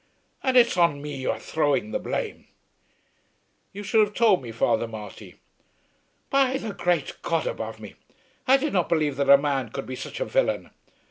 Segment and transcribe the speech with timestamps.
[0.41, 2.47] "And it's on me you are throwing the blame?"
[3.71, 5.35] "You should have told me, Father Marty."
[6.31, 7.93] "By the great God above me,
[8.47, 10.71] I did not believe that a man could be such a villain!